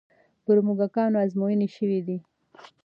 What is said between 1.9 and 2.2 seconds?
دي.